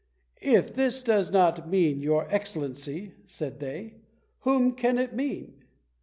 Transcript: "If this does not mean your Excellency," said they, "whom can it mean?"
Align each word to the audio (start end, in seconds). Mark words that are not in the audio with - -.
"If 0.41 0.73
this 0.73 1.03
does 1.03 1.29
not 1.31 1.69
mean 1.69 2.01
your 2.01 2.25
Excellency," 2.33 3.13
said 3.27 3.59
they, 3.59 3.97
"whom 4.39 4.71
can 4.71 4.97
it 4.97 5.13
mean?" 5.13 5.63